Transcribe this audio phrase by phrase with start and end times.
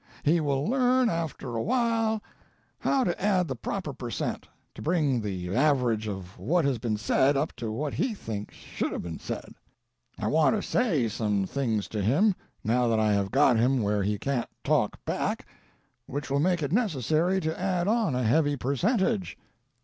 [0.23, 2.23] He will learn after a while
[2.79, 6.97] how to add the proper per cent to bring the average of what has been
[6.97, 9.53] said up to what he thinks should have been said.
[10.17, 12.33] I want to say some things to him,
[12.63, 15.45] now that I have got him where he can't talk back,
[16.07, 19.37] which will make it necessary to add on a heavy percentage.